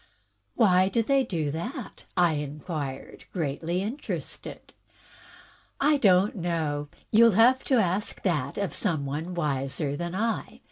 "Why 0.55 0.89
do 0.89 1.03
they 1.03 1.23
do 1.23 1.51
that?" 1.51 2.05
I 2.17 2.33
inquired, 2.33 3.25
greatly 3.31 3.83
interested." 3.83 4.73
I 5.93 5.97
don't 5.97 6.35
know. 6.35 6.89
You'll 7.11 7.33
have 7.37 7.63
to 7.65 7.75
ask 7.75 8.19
that 8.23 8.57
of 8.57 8.73
some 8.73 9.05
one 9.05 9.35
wiser 9.35 9.95
than 9.95 10.15
I. 10.15 10.59